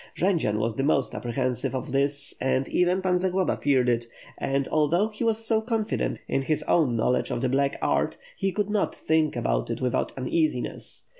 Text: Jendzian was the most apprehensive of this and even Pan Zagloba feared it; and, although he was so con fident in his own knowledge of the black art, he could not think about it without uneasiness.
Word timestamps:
Jendzian 0.17 0.57
was 0.57 0.77
the 0.77 0.81
most 0.83 1.13
apprehensive 1.13 1.75
of 1.75 1.91
this 1.91 2.33
and 2.41 2.67
even 2.67 3.03
Pan 3.03 3.19
Zagloba 3.19 3.55
feared 3.57 3.87
it; 3.87 4.07
and, 4.35 4.67
although 4.69 5.09
he 5.09 5.23
was 5.23 5.45
so 5.45 5.61
con 5.61 5.85
fident 5.85 6.17
in 6.27 6.41
his 6.41 6.63
own 6.63 6.95
knowledge 6.95 7.29
of 7.29 7.39
the 7.41 7.49
black 7.49 7.77
art, 7.83 8.17
he 8.35 8.51
could 8.51 8.71
not 8.71 8.95
think 8.95 9.35
about 9.35 9.69
it 9.69 9.79
without 9.79 10.11
uneasiness. 10.17 11.03